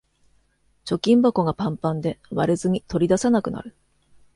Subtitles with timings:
[0.83, 3.75] 貯金箱がパンパンで割れずに取り出せなくなる